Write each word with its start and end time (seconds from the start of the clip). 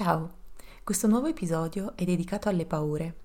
Ciao, 0.00 0.30
questo 0.84 1.08
nuovo 1.08 1.26
episodio 1.26 1.96
è 1.96 2.04
dedicato 2.04 2.48
alle 2.48 2.66
paure. 2.66 3.22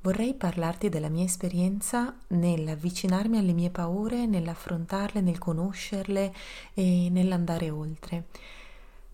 Vorrei 0.00 0.34
parlarti 0.34 0.88
della 0.88 1.08
mia 1.08 1.22
esperienza 1.22 2.16
nell'avvicinarmi 2.26 3.38
alle 3.38 3.52
mie 3.52 3.70
paure, 3.70 4.26
nell'affrontarle, 4.26 5.20
nel 5.20 5.38
conoscerle 5.38 6.34
e 6.74 7.08
nell'andare 7.12 7.70
oltre. 7.70 8.24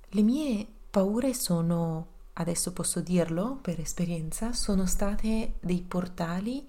Le 0.08 0.22
mie 0.22 0.66
paure 0.88 1.34
sono, 1.34 2.06
adesso 2.32 2.72
posso 2.72 3.00
dirlo 3.00 3.58
per 3.60 3.78
esperienza, 3.78 4.54
sono 4.54 4.86
state 4.86 5.56
dei 5.60 5.84
portali 5.86 6.66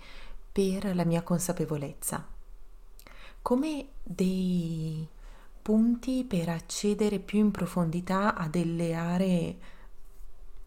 per 0.52 0.94
la 0.94 1.05
mia 1.05 1.21
consapevolezza, 1.21 2.27
come 3.41 3.88
dei 4.04 5.07
punti 5.62 6.26
per 6.26 6.49
accedere 6.49 7.20
più 7.20 7.40
in 7.40 7.52
profondità 7.52 8.35
a 8.35 8.49
delle 8.49 8.94
aree 8.94 9.57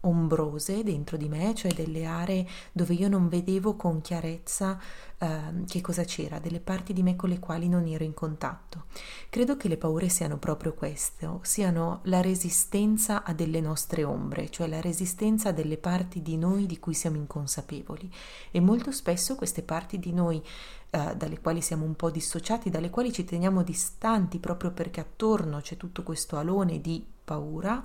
ombrose 0.07 0.83
dentro 0.83 1.17
di 1.17 1.29
me, 1.29 1.53
cioè 1.53 1.73
delle 1.73 2.05
aree 2.05 2.47
dove 2.71 2.93
io 2.93 3.07
non 3.07 3.27
vedevo 3.27 3.75
con 3.75 4.01
chiarezza 4.01 4.79
eh, 5.19 5.63
che 5.67 5.81
cosa 5.81 6.03
c'era, 6.03 6.39
delle 6.39 6.59
parti 6.59 6.93
di 6.93 7.03
me 7.03 7.15
con 7.15 7.29
le 7.29 7.39
quali 7.39 7.67
non 7.67 7.85
ero 7.85 8.03
in 8.03 8.13
contatto. 8.13 8.85
Credo 9.29 9.57
che 9.57 9.67
le 9.67 9.77
paure 9.77 10.09
siano 10.09 10.37
proprio 10.37 10.73
questo, 10.73 11.39
siano 11.43 11.99
la 12.03 12.21
resistenza 12.21 13.23
a 13.23 13.33
delle 13.33 13.61
nostre 13.61 14.03
ombre, 14.03 14.49
cioè 14.49 14.67
la 14.67 14.81
resistenza 14.81 15.49
a 15.49 15.53
delle 15.53 15.77
parti 15.77 16.21
di 16.21 16.37
noi 16.37 16.65
di 16.65 16.79
cui 16.79 16.93
siamo 16.93 17.17
inconsapevoli 17.17 18.11
e 18.51 18.59
molto 18.59 18.91
spesso 18.91 19.35
queste 19.35 19.63
parti 19.63 19.99
di 19.99 20.13
noi 20.13 20.41
eh, 20.89 21.15
dalle 21.15 21.39
quali 21.39 21.61
siamo 21.61 21.83
un 21.83 21.95
po' 21.95 22.09
dissociati, 22.09 22.69
dalle 22.69 22.89
quali 22.89 23.11
ci 23.11 23.25
teniamo 23.25 23.63
distanti 23.63 24.39
proprio 24.39 24.71
perché 24.71 25.01
attorno 25.01 25.59
c'è 25.59 25.77
tutto 25.77 26.03
questo 26.03 26.37
alone 26.37 26.79
di 26.79 27.15
paura, 27.27 27.83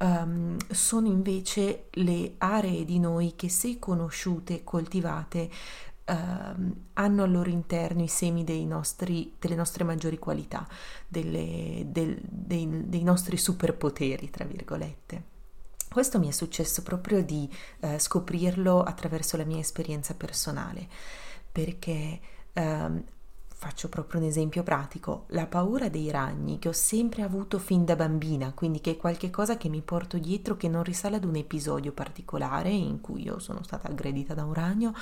um, 0.00 0.58
sono 0.70 1.06
invece 1.06 1.86
le 1.92 2.34
aree 2.36 2.84
di 2.84 2.98
noi 2.98 3.32
che 3.34 3.48
se 3.48 3.78
conosciute, 3.78 4.62
coltivate, 4.62 5.48
Uh, 6.04 6.74
hanno 6.94 7.22
al 7.22 7.30
loro 7.30 7.48
interno 7.48 8.02
i 8.02 8.08
semi 8.08 8.44
nostri, 8.66 9.36
delle 9.38 9.54
nostre 9.54 9.84
maggiori 9.84 10.18
qualità, 10.18 10.66
delle, 11.06 11.84
del, 11.86 12.18
dei, 12.20 12.88
dei, 12.88 13.04
nostri 13.04 13.36
superpoteri, 13.36 14.28
tra 14.28 14.44
virgolette. 14.44 15.22
Questo 15.88 16.18
mi 16.18 16.26
è 16.26 16.32
successo 16.32 16.82
proprio 16.82 17.22
di 17.22 17.48
uh, 17.82 17.98
scoprirlo 17.98 18.82
attraverso 18.82 19.36
la 19.36 19.44
mia 19.44 19.60
esperienza 19.60 20.14
personale, 20.14 20.88
perché 21.52 22.20
uh, 22.52 23.04
Faccio 23.62 23.88
proprio 23.88 24.20
un 24.20 24.26
esempio 24.26 24.64
pratico, 24.64 25.26
la 25.28 25.46
paura 25.46 25.88
dei 25.88 26.10
ragni 26.10 26.58
che 26.58 26.66
ho 26.66 26.72
sempre 26.72 27.22
avuto 27.22 27.60
fin 27.60 27.84
da 27.84 27.94
bambina, 27.94 28.52
quindi 28.52 28.80
che 28.80 28.90
è 28.90 28.96
qualcosa 28.96 29.56
che 29.56 29.68
mi 29.68 29.82
porto 29.82 30.18
dietro 30.18 30.56
che 30.56 30.66
non 30.66 30.82
risale 30.82 31.14
ad 31.14 31.24
un 31.24 31.36
episodio 31.36 31.92
particolare 31.92 32.70
in 32.70 33.00
cui 33.00 33.22
io 33.22 33.38
sono 33.38 33.62
stata 33.62 33.86
aggredita 33.86 34.34
da 34.34 34.42
un 34.42 34.52
ragno, 34.52 34.92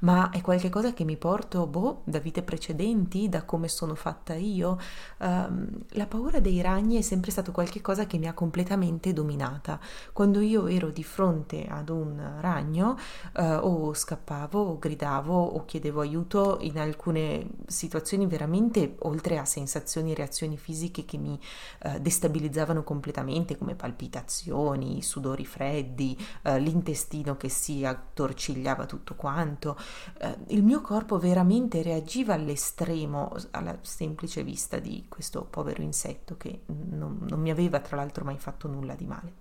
ma 0.00 0.30
è 0.30 0.42
qualcosa 0.42 0.92
che 0.92 1.02
mi 1.02 1.16
porto 1.16 1.66
boh, 1.66 2.02
da 2.04 2.20
vite 2.20 2.44
precedenti, 2.44 3.28
da 3.28 3.42
come 3.42 3.66
sono 3.66 3.96
fatta 3.96 4.34
io. 4.34 4.78
Um, 5.18 5.68
la 5.88 6.06
paura 6.06 6.38
dei 6.38 6.60
ragni 6.60 6.98
è 6.98 7.02
sempre 7.02 7.32
stato 7.32 7.50
qualcosa 7.50 8.06
che 8.06 8.18
mi 8.18 8.28
ha 8.28 8.32
completamente 8.32 9.12
dominata. 9.12 9.80
Quando 10.12 10.38
io 10.38 10.68
ero 10.68 10.90
di 10.90 11.02
fronte 11.02 11.66
ad 11.66 11.88
un 11.88 12.36
ragno 12.38 12.96
uh, 13.38 13.42
o 13.60 13.92
scappavo 13.92 14.60
o 14.60 14.78
gridavo 14.78 15.36
o 15.36 15.64
chiedevo 15.64 16.00
aiuto 16.00 16.58
in 16.60 16.78
alcune 16.78 17.48
situazioni 17.66 18.02
situazioni 18.04 18.26
veramente, 18.26 18.96
oltre 19.00 19.38
a 19.38 19.46
sensazioni 19.46 20.12
e 20.12 20.14
reazioni 20.14 20.58
fisiche 20.58 21.06
che 21.06 21.16
mi 21.16 21.40
eh, 21.82 22.00
destabilizzavano 22.00 22.84
completamente, 22.84 23.56
come 23.56 23.74
palpitazioni, 23.74 25.02
sudori 25.02 25.46
freddi, 25.46 26.16
eh, 26.42 26.60
l'intestino 26.60 27.36
che 27.36 27.48
si 27.48 27.84
attorcigliava 27.84 28.84
tutto 28.84 29.14
quanto, 29.14 29.78
eh, 30.18 30.36
il 30.48 30.62
mio 30.62 30.82
corpo 30.82 31.18
veramente 31.18 31.82
reagiva 31.82 32.34
all'estremo 32.34 33.34
alla 33.52 33.78
semplice 33.80 34.44
vista 34.44 34.78
di 34.78 35.06
questo 35.08 35.44
povero 35.44 35.82
insetto 35.82 36.36
che 36.36 36.60
non, 36.66 37.24
non 37.26 37.40
mi 37.40 37.50
aveva 37.50 37.80
tra 37.80 37.96
l'altro 37.96 38.24
mai 38.24 38.38
fatto 38.38 38.68
nulla 38.68 38.94
di 38.94 39.06
male. 39.06 39.32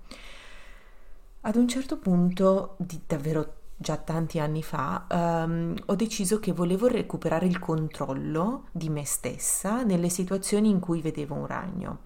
Ad 1.41 1.55
un 1.57 1.67
certo 1.67 1.97
punto, 1.97 2.75
di 2.77 3.01
davvero 3.05 3.62
già 3.75 3.97
tanti 3.97 4.39
anni 4.39 4.63
fa, 4.63 5.05
um, 5.09 5.75
ho 5.85 5.95
deciso 5.95 6.39
che 6.39 6.51
volevo 6.51 6.87
recuperare 6.87 7.45
il 7.45 7.59
controllo 7.59 8.67
di 8.71 8.89
me 8.89 9.05
stessa 9.05 9.83
nelle 9.83 10.09
situazioni 10.09 10.69
in 10.69 10.79
cui 10.79 11.01
vedevo 11.01 11.35
un 11.35 11.47
ragno. 11.47 11.99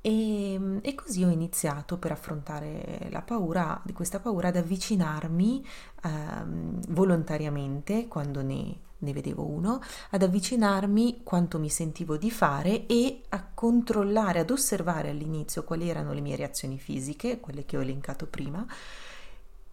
E, 0.00 0.78
e, 0.82 0.94
così 0.94 1.24
ho 1.24 1.30
iniziato 1.30 1.98
per 1.98 2.12
affrontare 2.12 3.08
la 3.10 3.22
paura, 3.22 3.80
di 3.84 3.92
questa 3.92 4.20
paura 4.20 4.48
ad 4.48 4.56
avvicinarmi 4.56 5.66
um, 6.04 6.80
volontariamente 6.90 8.06
quando 8.06 8.40
ne, 8.40 8.76
ne 8.98 9.12
vedevo 9.12 9.44
uno, 9.44 9.80
ad 10.10 10.22
avvicinarmi 10.22 11.22
quanto 11.24 11.58
mi 11.58 11.68
sentivo 11.68 12.16
di 12.16 12.30
fare 12.30 12.86
e 12.86 13.22
a 13.30 13.44
controllare, 13.52 14.38
ad 14.38 14.50
osservare 14.50 15.10
all'inizio 15.10 15.64
quali 15.64 15.88
erano 15.88 16.12
le 16.12 16.20
mie 16.20 16.36
reazioni 16.36 16.78
fisiche, 16.78 17.40
quelle 17.40 17.64
che 17.64 17.76
ho 17.76 17.82
elencato 17.82 18.26
prima, 18.26 18.64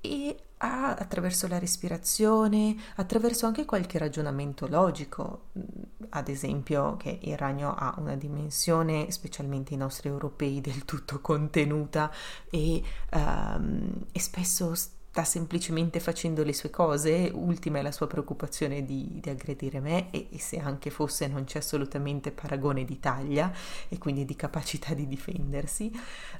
e 0.05 0.35
a, 0.57 0.95
attraverso 0.95 1.47
la 1.47 1.59
respirazione, 1.59 2.75
attraverso 2.95 3.45
anche 3.45 3.63
qualche 3.63 3.97
ragionamento 3.97 4.67
logico, 4.67 5.45
mm, 5.57 5.61
ad 6.09 6.27
esempio 6.27 6.97
che 6.97 7.19
il 7.21 7.37
ragno 7.37 7.73
ha 7.73 7.95
una 7.97 8.15
dimensione, 8.15 9.09
specialmente 9.11 9.73
i 9.73 9.77
nostri 9.77 10.09
europei, 10.09 10.59
del 10.59 10.83
tutto 10.83 11.21
contenuta 11.21 12.11
e, 12.49 12.83
um, 13.13 14.05
e 14.11 14.19
spesso 14.19 14.73
sta 14.75 15.23
semplicemente 15.23 15.99
facendo 15.99 16.43
le 16.43 16.53
sue 16.53 16.69
cose, 16.69 17.29
ultima 17.33 17.79
è 17.79 17.81
la 17.81 17.91
sua 17.91 18.07
preoccupazione 18.07 18.83
di, 18.83 19.19
di 19.21 19.29
aggredire 19.29 19.79
me 19.79 20.09
e, 20.11 20.27
e, 20.31 20.39
se 20.39 20.57
anche 20.57 20.89
fosse 20.89 21.27
non 21.27 21.45
c'è 21.45 21.59
assolutamente 21.59 22.31
paragone 22.31 22.83
di 22.83 22.99
taglia 22.99 23.53
e 23.87 23.97
quindi 23.99 24.25
di 24.25 24.35
capacità 24.35 24.93
di 24.93 25.07
difendersi. 25.07 25.91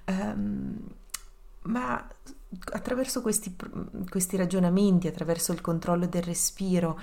Um, 0.07 0.87
ma 1.63 2.05
attraverso 2.71 3.21
questi, 3.21 3.55
questi 4.09 4.37
ragionamenti, 4.37 5.07
attraverso 5.07 5.51
il 5.51 5.61
controllo 5.61 6.05
del 6.05 6.23
respiro, 6.23 6.99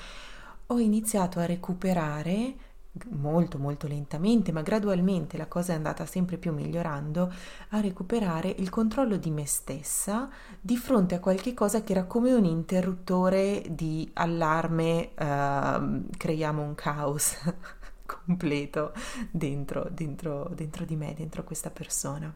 ho 0.67 0.79
iniziato 0.79 1.41
a 1.41 1.47
recuperare 1.47 2.69
molto 3.11 3.59
molto 3.59 3.87
lentamente, 3.87 4.51
ma 4.51 4.63
gradualmente 4.63 5.37
la 5.37 5.47
cosa 5.47 5.73
è 5.73 5.77
andata 5.77 6.07
sempre 6.07 6.39
più 6.39 6.53
migliorando, 6.53 7.33
a 7.71 7.81
recuperare 7.81 8.55
il 8.59 8.69
controllo 8.69 9.17
di 9.17 9.31
me 9.31 9.47
stessa 9.47 10.29
di 10.61 10.77
fronte 10.77 11.15
a 11.15 11.21
qualche 11.21 11.55
cosa 11.55 11.83
che 11.83 11.93
era 11.93 12.05
come 12.05 12.33
un 12.33 12.45
interruttore 12.45 13.63
di 13.69 14.11
allarme, 14.15 15.11
uh, 15.17 16.09
creiamo 16.17 16.63
un 16.63 16.75
caos 16.75 17.37
completo 18.05 18.93
dentro, 19.31 19.89
dentro, 19.91 20.51
dentro 20.55 20.85
di 20.85 20.97
me, 20.97 21.15
dentro 21.15 21.45
questa 21.45 21.71
persona 21.71 22.33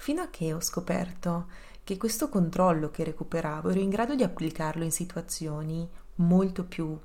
fino 0.00 0.22
a 0.22 0.28
che 0.28 0.54
ho 0.54 0.62
scoperto 0.62 1.48
che 1.84 1.98
questo 1.98 2.30
controllo 2.30 2.90
che 2.90 3.04
recuperavo 3.04 3.68
ero 3.68 3.80
in 3.80 3.90
grado 3.90 4.14
di 4.14 4.22
applicarlo 4.22 4.82
in 4.82 4.92
situazioni 4.92 5.86
molto 6.16 6.64
più 6.64 6.98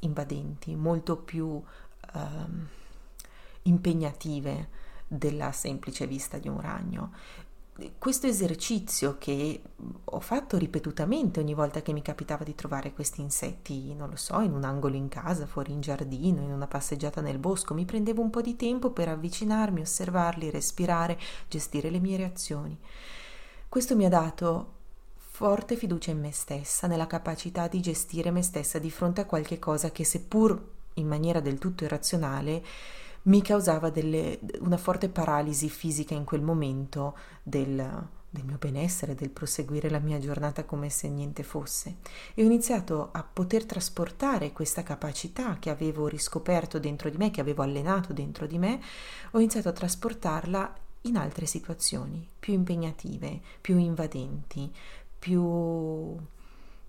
invadenti, 0.00 0.74
molto 0.74 1.18
più 1.18 1.62
um, 2.14 2.68
impegnative 3.62 4.68
della 5.06 5.52
semplice 5.52 6.08
vista 6.08 6.38
di 6.38 6.48
un 6.48 6.60
ragno 6.60 7.12
questo 7.98 8.26
esercizio 8.26 9.16
che 9.18 9.62
ho 10.04 10.20
fatto 10.20 10.58
ripetutamente 10.58 11.38
ogni 11.38 11.54
volta 11.54 11.80
che 11.80 11.92
mi 11.92 12.02
capitava 12.02 12.42
di 12.42 12.56
trovare 12.56 12.92
questi 12.92 13.20
insetti, 13.20 13.94
non 13.94 14.10
lo 14.10 14.16
so, 14.16 14.40
in 14.40 14.52
un 14.52 14.64
angolo 14.64 14.96
in 14.96 15.08
casa, 15.08 15.46
fuori 15.46 15.72
in 15.72 15.80
giardino, 15.80 16.42
in 16.42 16.50
una 16.50 16.66
passeggiata 16.66 17.20
nel 17.20 17.38
bosco, 17.38 17.74
mi 17.74 17.84
prendevo 17.84 18.20
un 18.20 18.30
po' 18.30 18.40
di 18.40 18.56
tempo 18.56 18.90
per 18.90 19.08
avvicinarmi, 19.08 19.80
osservarli, 19.80 20.50
respirare, 20.50 21.18
gestire 21.46 21.90
le 21.90 22.00
mie 22.00 22.16
reazioni. 22.16 22.76
Questo 23.68 23.94
mi 23.94 24.04
ha 24.06 24.08
dato 24.08 24.74
forte 25.14 25.76
fiducia 25.76 26.10
in 26.10 26.18
me 26.18 26.32
stessa, 26.32 26.88
nella 26.88 27.06
capacità 27.06 27.68
di 27.68 27.80
gestire 27.80 28.32
me 28.32 28.42
stessa 28.42 28.80
di 28.80 28.90
fronte 28.90 29.20
a 29.20 29.26
qualche 29.26 29.60
cosa 29.60 29.92
che 29.92 30.04
seppur 30.04 30.60
in 30.94 31.06
maniera 31.06 31.38
del 31.38 31.58
tutto 31.58 31.84
irrazionale 31.84 32.64
mi 33.22 33.42
causava 33.42 33.90
delle, 33.90 34.38
una 34.60 34.76
forte 34.76 35.08
paralisi 35.08 35.68
fisica 35.68 36.14
in 36.14 36.24
quel 36.24 36.40
momento 36.40 37.16
del, 37.42 37.76
del 38.30 38.44
mio 38.44 38.56
benessere, 38.58 39.14
del 39.14 39.30
proseguire 39.30 39.90
la 39.90 39.98
mia 39.98 40.18
giornata 40.18 40.64
come 40.64 40.88
se 40.90 41.08
niente 41.08 41.42
fosse. 41.42 41.96
E 42.34 42.42
ho 42.42 42.46
iniziato 42.46 43.10
a 43.12 43.22
poter 43.22 43.64
trasportare 43.64 44.52
questa 44.52 44.82
capacità 44.82 45.58
che 45.58 45.70
avevo 45.70 46.06
riscoperto 46.06 46.78
dentro 46.78 47.10
di 47.10 47.16
me, 47.16 47.30
che 47.30 47.40
avevo 47.40 47.62
allenato 47.62 48.12
dentro 48.12 48.46
di 48.46 48.58
me, 48.58 48.80
ho 49.32 49.38
iniziato 49.38 49.68
a 49.68 49.72
trasportarla 49.72 50.74
in 51.02 51.16
altre 51.16 51.46
situazioni 51.46 52.26
più 52.38 52.54
impegnative, 52.54 53.40
più 53.60 53.78
invadenti, 53.78 54.70
più, 55.18 56.16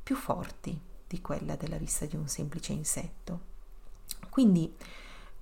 più 0.03 0.15
forti 0.15 0.79
di 1.07 1.21
quella 1.21 1.55
della 1.55 1.77
vista 1.77 2.05
di 2.05 2.15
un 2.15 2.27
semplice 2.27 2.73
insetto. 2.73 3.47
Quindi 4.29 4.73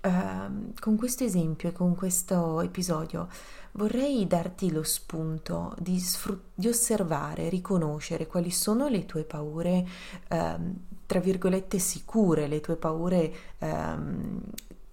Uh, 0.08 0.74
con 0.80 0.96
questo 0.96 1.26
esempio 1.26 1.68
e 1.68 1.74
con 1.74 1.94
questo 1.94 2.62
episodio 2.62 3.28
vorrei 3.74 4.26
darti 4.26 4.72
lo 4.72 4.84
spunto 4.84 5.76
di, 5.80 6.00
sfrut- 6.00 6.52
di 6.54 6.70
osservare, 6.70 7.50
riconoscere 7.50 8.26
quali 8.26 8.50
sono 8.50 8.88
le 8.88 9.06
tue 9.06 9.24
paure, 9.24 9.86
uh, 10.30 10.74
tra 11.06 11.20
virgolette, 11.20 11.78
sicure, 11.80 12.48
le 12.48 12.62
tue 12.62 12.78
paure 12.78 13.34
uh, 13.58 14.42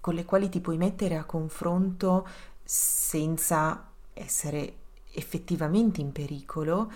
con 0.01 0.15
le 0.15 0.25
quali 0.25 0.49
ti 0.49 0.61
puoi 0.61 0.79
mettere 0.79 1.17
a 1.17 1.23
confronto 1.25 2.27
senza 2.65 3.87
essere 4.15 4.75
effettivamente 5.13 6.01
in 6.01 6.11
pericolo 6.11 6.91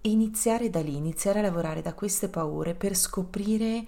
e 0.00 0.10
iniziare 0.10 0.70
da 0.70 0.80
lì, 0.80 0.96
iniziare 0.96 1.40
a 1.40 1.42
lavorare 1.42 1.82
da 1.82 1.92
queste 1.92 2.28
paure 2.28 2.74
per 2.74 2.96
scoprire 2.96 3.84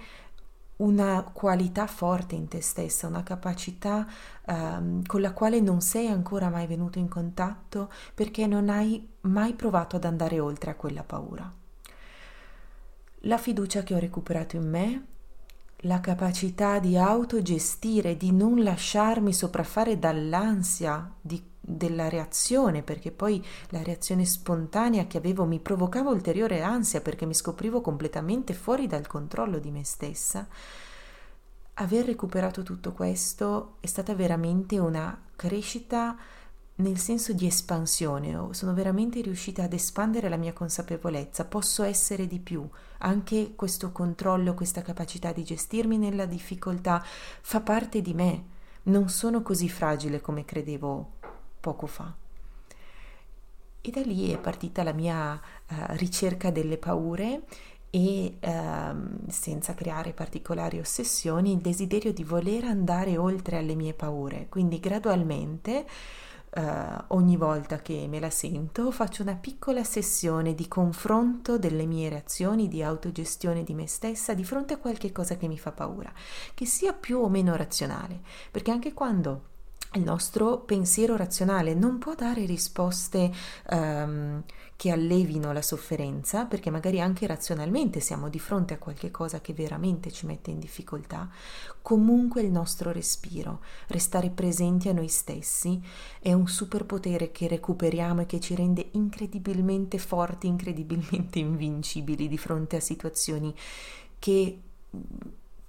una 0.77 1.23
qualità 1.33 1.87
forte 1.87 2.35
in 2.35 2.49
te 2.49 2.61
stessa, 2.61 3.07
una 3.07 3.23
capacità 3.23 4.07
um, 4.47 5.05
con 5.05 5.21
la 5.21 5.33
quale 5.33 5.61
non 5.61 5.81
sei 5.81 6.09
ancora 6.09 6.49
mai 6.49 6.67
venuto 6.67 6.99
in 6.99 7.09
contatto 7.09 7.91
perché 8.15 8.47
non 8.47 8.69
hai 8.69 9.09
mai 9.23 9.55
provato 9.55 9.97
ad 9.97 10.05
andare 10.05 10.39
oltre 10.39 10.71
a 10.71 10.75
quella 10.75 11.03
paura. 11.03 11.51
La 13.21 13.39
fiducia 13.39 13.83
che 13.83 13.95
ho 13.95 13.99
recuperato 13.99 14.57
in 14.57 14.69
me, 14.69 15.07
la 15.81 16.01
capacità 16.01 16.79
di 16.79 16.97
autogestire, 16.97 18.17
di 18.17 18.33
non 18.33 18.63
lasciarmi 18.63 19.33
sopraffare 19.33 19.99
dall'ansia 19.99 21.11
di 21.21 21.43
della 21.67 22.09
reazione, 22.09 22.83
perché 22.83 23.11
poi 23.11 23.45
la 23.71 23.83
reazione 23.83 24.25
spontanea 24.25 25.07
che 25.07 25.19
avevo 25.19 25.45
mi 25.45 25.59
provocava 25.59 26.11
ulteriore 26.11 26.63
ansia 26.63 27.01
perché 27.01 27.27
mi 27.27 27.35
scoprivo 27.35 27.81
completamente 27.81 28.55
fuori 28.55 28.87
dal 28.87 29.07
controllo 29.07 29.59
di 29.59 29.73
me 29.73 29.85
stessa. 29.85 30.47
Aver 31.75 32.07
recuperato 32.07 32.63
tutto 32.63 32.93
questo 32.93 33.77
è 33.81 33.87
stata 33.87 34.15
veramente 34.15 34.79
una 34.79 35.21
crescita 35.35 36.17
nel 36.77 36.99
senso 36.99 37.33
di 37.33 37.47
espansione, 37.47 38.49
sono 38.51 38.75
veramente 38.75 39.21
riuscita 39.23 39.63
ad 39.63 39.73
espandere 39.73 40.29
la 40.29 40.37
mia 40.37 40.53
consapevolezza, 40.53 41.47
posso 41.47 41.83
essere 41.83 42.27
di 42.27 42.39
più, 42.39 42.69
anche 42.99 43.55
questo 43.55 43.93
controllo, 43.93 44.53
questa 44.53 44.83
capacità 44.83 45.33
di 45.33 45.43
gestirmi 45.43 45.97
nella 45.97 46.27
difficoltà 46.27 47.03
fa 47.03 47.63
parte 47.63 48.03
di 48.03 48.13
me, 48.13 48.45
non 48.85 49.09
sono 49.09 49.41
così 49.43 49.69
fragile 49.69 50.21
come 50.21 50.45
credevo 50.45 51.16
poco 51.67 51.87
fa. 51.87 52.15
E 53.81 53.91
da 53.91 54.03
lì 54.03 54.31
è 54.31 54.39
partita 54.39 54.85
la 54.85 54.93
mia 54.93 55.35
uh, 55.35 55.75
ricerca 55.97 56.51
delle 56.53 56.79
paure 56.79 57.43
e 57.91 58.39
uh, 58.41 59.29
senza 59.29 59.75
creare 59.75 60.13
particolari 60.13 60.79
ossessioni 60.79 61.53
il 61.53 61.59
desiderio 61.59 62.13
di 62.13 62.23
voler 62.23 62.65
andare 62.65 63.17
oltre 63.17 63.59
alle 63.59 63.75
mie 63.75 63.95
paure. 63.95 64.47
Quindi 64.49 64.79
gradualmente 64.79 65.87
Uh, 66.57 67.05
ogni 67.09 67.37
volta 67.37 67.83
che 67.83 68.07
me 68.09 68.19
la 68.19 68.31
sento 68.31 68.91
faccio 68.91 69.21
una 69.21 69.35
piccola 69.35 69.85
sessione 69.85 70.55
di 70.55 70.69
confronto 70.69 71.59
delle 71.59 71.85
mie 71.85 72.09
reazioni, 72.09 72.67
di 72.67 72.83
autogestione 72.83 73.63
di 73.63 73.75
me 73.75 73.87
stessa 73.87 74.33
di 74.33 74.43
fronte 74.43 74.73
a 74.73 74.79
qualche 74.79 75.13
cosa 75.13 75.37
che 75.37 75.49
mi 75.49 75.59
fa 75.59 75.73
paura, 75.73 76.11
che 76.55 76.65
sia 76.65 76.95
più 76.95 77.19
o 77.19 77.29
meno 77.29 77.55
razionale, 77.57 78.23
perché 78.51 78.71
anche 78.71 78.95
quando 78.95 79.56
il 79.97 80.03
nostro 80.03 80.59
pensiero 80.59 81.17
razionale 81.17 81.75
non 81.75 81.99
può 81.99 82.15
dare 82.15 82.45
risposte 82.45 83.33
um, 83.71 84.43
che 84.77 84.91
allevino 84.91 85.53
la 85.53 85.63
sofferenza, 85.63 86.45
perché 86.45 86.71
magari 86.71 87.01
anche 87.01 87.27
razionalmente 87.27 88.01
siamo 88.01 88.29
di 88.29 88.39
fronte 88.39 88.75
a 88.75 88.79
qualche 88.79 89.11
cosa 89.11 89.41
che 89.41 89.55
veramente 89.55 90.13
ci 90.13 90.27
mette 90.27 90.51
in 90.51 90.59
difficoltà, 90.59 91.29
comunque 91.81 92.43
il 92.43 92.51
nostro 92.51 92.93
respiro, 92.93 93.61
restare 93.89 94.29
presenti 94.29 94.91
a 94.91 94.93
noi 94.93 95.09
stessi, 95.09 95.83
è 96.21 96.33
un 96.35 96.47
superpotere 96.47 97.33
che 97.33 97.49
recuperiamo 97.49 98.21
e 98.21 98.27
che 98.27 98.39
ci 98.39 98.55
rende 98.55 98.91
incredibilmente 98.93 99.97
forti, 99.99 100.47
incredibilmente 100.47 101.39
invincibili 101.41 102.29
di 102.29 102.39
fronte 102.39 102.77
a 102.77 102.81
situazioni 102.81 103.55
che 104.19 104.61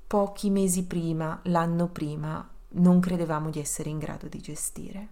pochi 0.06 0.50
mesi 0.50 0.86
prima, 0.86 1.40
l'anno 1.44 1.88
prima, 1.88 2.48
non 2.70 3.00
credevamo 3.00 3.50
di 3.50 3.60
essere 3.60 3.90
in 3.90 3.98
grado 3.98 4.28
di 4.28 4.40
gestire. 4.40 5.08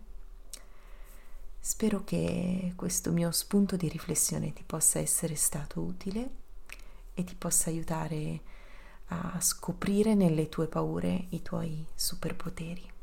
Spero 1.60 2.04
che 2.04 2.74
questo 2.76 3.12
mio 3.12 3.32
spunto 3.32 3.76
di 3.76 3.90
riflessione 3.90 4.54
ti 4.54 4.64
possa 4.64 5.00
essere 5.00 5.36
stato 5.36 5.82
utile 5.82 6.30
e 7.14 7.24
ti 7.24 7.36
possa 7.36 7.70
aiutare 7.70 8.42
a 9.08 9.40
scoprire 9.40 10.14
nelle 10.14 10.50
tue 10.50 10.68
paure 10.68 11.26
i 11.30 11.42
tuoi 11.42 11.86
superpoteri. 11.96 12.94